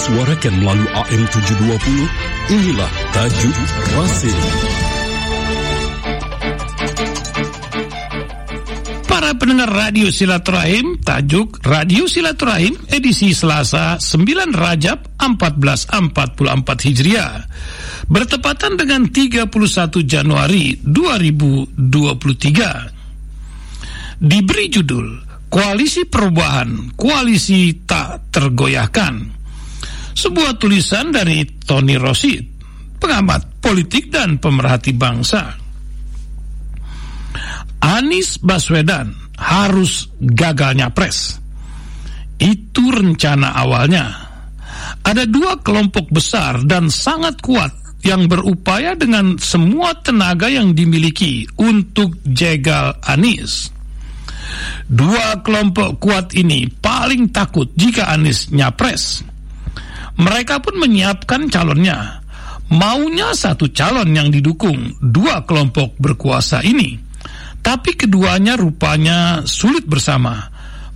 [0.00, 3.52] disuarakan melalui AM 720, inilah Tajuk
[3.92, 4.32] Rasim.
[9.04, 14.24] Para pendengar Radio Silaturahim, tajuk Radio Silaturahim edisi Selasa 9
[14.56, 17.44] Rajab 1444 Hijriah.
[18.08, 19.52] Bertepatan dengan 31
[20.08, 21.76] Januari 2023.
[24.16, 25.20] Diberi judul
[25.52, 29.39] Koalisi Perubahan, Koalisi Tak Tergoyahkan.
[30.14, 32.42] Sebuah tulisan dari Tony Rosid,
[33.00, 35.56] pengamat politik dan pemerhati bangsa.
[37.80, 41.40] Anies Baswedan harus gagalnya pres.
[42.36, 44.28] Itu rencana awalnya.
[45.00, 52.16] Ada dua kelompok besar dan sangat kuat yang berupaya dengan semua tenaga yang dimiliki untuk
[52.24, 53.72] jegal Anies.
[54.88, 59.24] Dua kelompok kuat ini paling takut jika Anies nyapres.
[60.20, 62.20] Mereka pun menyiapkan calonnya.
[62.70, 67.10] Maunya satu calon yang didukung dua kelompok berkuasa ini
[67.60, 70.48] tapi keduanya rupanya sulit bersama.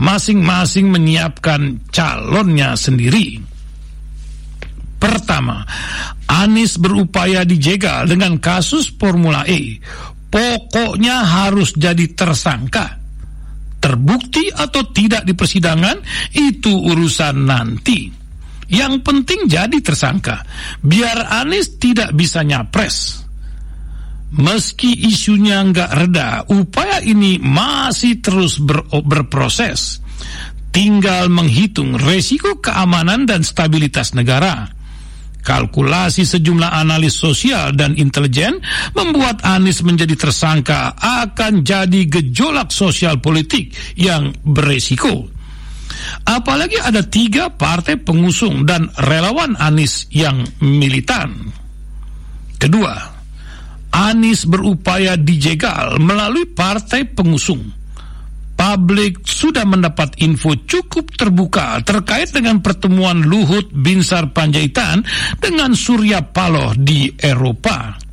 [0.00, 3.36] Masing-masing menyiapkan calonnya sendiri.
[4.96, 5.64] Pertama,
[6.24, 9.76] Anies berupaya dijegal dengan kasus Formula E.
[10.32, 12.96] Pokoknya harus jadi tersangka.
[13.80, 16.00] Terbukti atau tidak di persidangan,
[16.36, 18.19] itu urusan nanti.
[18.70, 20.46] Yang penting jadi tersangka.
[20.78, 23.26] Biar Anies tidak bisa nyapres.
[24.30, 29.98] Meski isunya nggak reda, upaya ini masih terus ber berproses.
[30.70, 34.70] Tinggal menghitung resiko keamanan dan stabilitas negara.
[35.42, 38.62] Kalkulasi sejumlah analis sosial dan intelijen
[38.94, 45.39] membuat Anies menjadi tersangka akan jadi gejolak sosial politik yang beresiko.
[46.26, 51.50] Apalagi ada tiga partai pengusung dan relawan Anies yang militan.
[52.60, 52.94] Kedua,
[53.90, 57.80] Anies berupaya dijegal melalui partai pengusung.
[58.60, 65.00] Publik sudah mendapat info cukup terbuka terkait dengan pertemuan Luhut Binsar Panjaitan
[65.40, 68.09] dengan Surya Paloh di Eropa.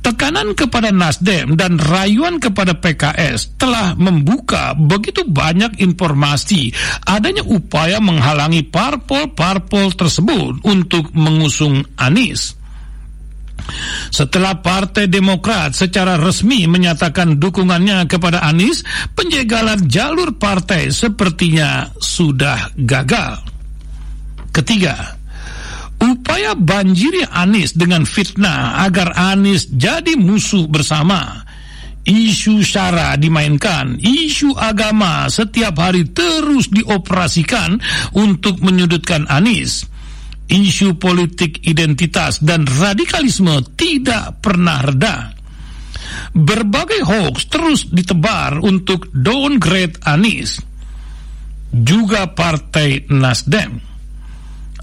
[0.00, 6.72] Tekanan kepada Nasdem dan rayuan kepada PKS telah membuka begitu banyak informasi
[7.04, 12.56] adanya upaya menghalangi parpol-parpol tersebut untuk mengusung Anies.
[14.08, 18.80] Setelah Partai Demokrat secara resmi menyatakan dukungannya kepada Anies,
[19.12, 23.36] penjagalan jalur partai sepertinya sudah gagal.
[24.50, 25.19] Ketiga,
[26.30, 31.42] upaya banjiri Anies dengan fitnah agar Anies jadi musuh bersama.
[32.06, 37.82] Isu syara dimainkan, isu agama setiap hari terus dioperasikan
[38.14, 39.90] untuk menyudutkan Anies
[40.50, 45.34] isu politik identitas dan radikalisme tidak pernah reda.
[46.30, 50.62] Berbagai hoax terus ditebar untuk downgrade Anies.
[51.70, 53.89] Juga Partai Nasdem.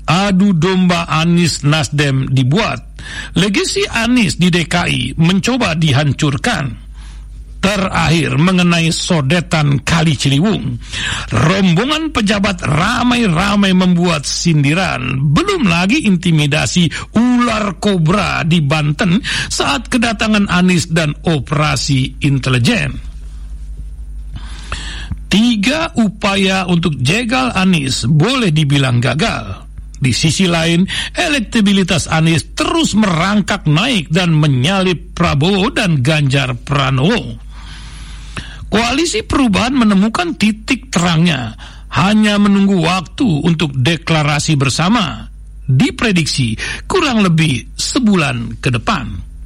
[0.07, 2.79] Adu domba Anies Nasdem dibuat.
[3.35, 6.87] Legasi Anies di DKI mencoba dihancurkan
[7.67, 10.79] terakhir mengenai sodetan Kali Ciliwung.
[11.35, 16.87] Rombongan pejabat ramai-ramai membuat sindiran, belum lagi intimidasi
[17.17, 19.19] ular kobra di Banten
[19.51, 22.95] saat kedatangan Anies dan operasi intelijen.
[25.27, 29.66] Tiga upaya untuk jegal Anies boleh dibilang gagal.
[29.97, 30.85] Di sisi lain,
[31.17, 37.41] elektabilitas Anies terus merangkak naik dan menyalip Prabowo dan Ganjar Pranowo.
[38.67, 41.55] Koalisi perubahan menemukan titik terangnya,
[41.97, 45.25] hanya menunggu waktu untuk deklarasi bersama.
[45.67, 46.55] Diprediksi
[46.85, 49.36] kurang lebih sebulan ke depan.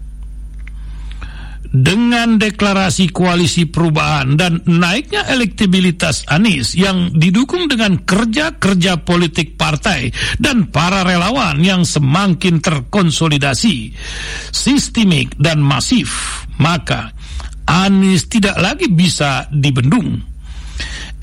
[1.72, 10.68] Dengan deklarasi koalisi perubahan dan naiknya elektabilitas Anies yang didukung dengan kerja-kerja politik partai dan
[10.68, 13.96] para relawan yang semakin terkonsolidasi,
[14.52, 17.16] sistemik dan masif, maka
[17.64, 20.20] Anies tidak lagi bisa dibendung.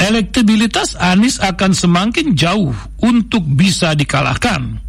[0.00, 2.72] Elektabilitas Anies akan semakin jauh
[3.04, 4.80] untuk bisa dikalahkan.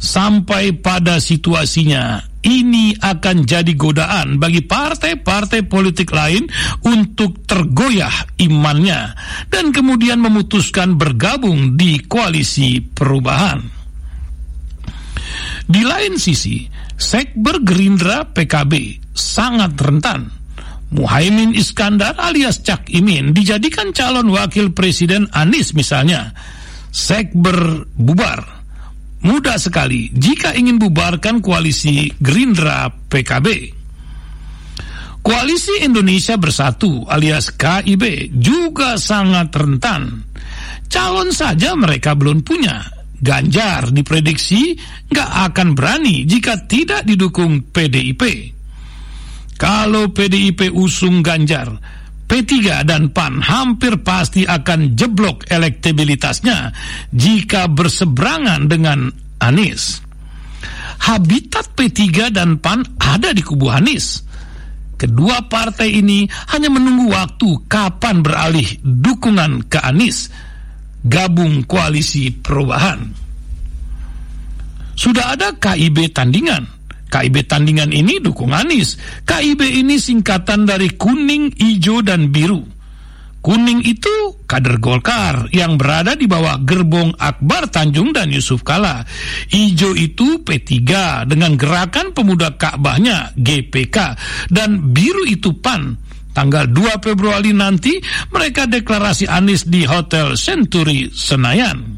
[0.00, 6.48] Sampai pada situasinya, ini akan jadi godaan bagi partai-partai politik lain
[6.88, 9.12] untuk tergoyah imannya
[9.52, 13.60] dan kemudian memutuskan bergabung di koalisi perubahan.
[15.70, 16.66] Di lain sisi,
[16.96, 20.40] Sekber Gerindra PKB sangat rentan
[20.90, 26.34] Muhaimin Iskandar alias Cak Imin dijadikan calon wakil presiden Anies misalnya.
[26.90, 28.59] Sekber bubar.
[29.20, 33.76] Mudah sekali jika ingin bubarkan koalisi Gerindra PKB.
[35.20, 40.24] Koalisi Indonesia Bersatu alias KIB juga sangat rentan.
[40.88, 42.80] Calon saja mereka belum punya.
[43.20, 44.72] Ganjar diprediksi
[45.12, 48.56] nggak akan berani jika tidak didukung PDIP.
[49.60, 51.68] Kalau PDIP usung Ganjar,
[52.30, 56.70] P3 dan PAN hampir pasti akan jeblok elektabilitasnya
[57.10, 59.10] jika berseberangan dengan
[59.42, 59.98] Anies.
[61.10, 64.22] Habitat P3 dan PAN ada di kubu Anies.
[64.94, 70.30] Kedua partai ini hanya menunggu waktu kapan beralih dukungan ke Anies
[71.02, 73.10] gabung koalisi perubahan.
[74.94, 76.79] Sudah ada KIB tandingan
[77.10, 78.94] KIB tandingan ini dukung Anies.
[79.26, 82.62] KIB ini singkatan dari kuning, hijau, dan biru.
[83.40, 89.00] Kuning itu kader Golkar yang berada di bawah gerbong Akbar Tanjung dan Yusuf Kala.
[89.48, 90.76] Ijo itu P3
[91.24, 93.96] dengan gerakan pemuda Ka'bahnya GPK
[94.52, 95.96] dan biru itu PAN.
[96.36, 97.96] Tanggal 2 Februari nanti
[98.28, 101.89] mereka deklarasi Anies di Hotel Century Senayan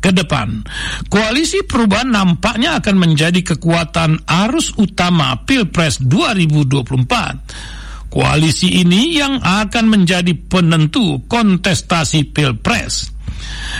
[0.00, 0.64] ke depan.
[1.12, 8.10] Koalisi perubahan nampaknya akan menjadi kekuatan arus utama Pilpres 2024.
[8.10, 13.14] Koalisi ini yang akan menjadi penentu kontestasi Pilpres.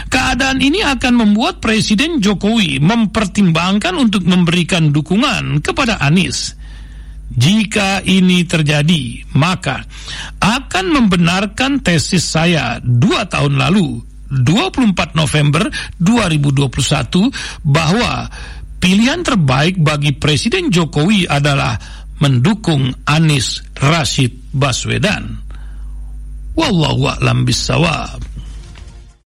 [0.07, 6.61] Keadaan ini akan membuat Presiden Jokowi mempertimbangkan untuk memberikan dukungan kepada Anies.
[7.31, 9.87] Jika ini terjadi, maka
[10.43, 15.67] akan membenarkan tesis saya dua tahun lalu 24 November
[15.99, 17.31] 2021
[17.67, 18.31] bahwa
[18.79, 21.77] pilihan terbaik bagi Presiden Jokowi adalah
[22.23, 25.43] mendukung Anies Rashid Baswedan.
[26.55, 28.30] Wallahu a'lam bissawab.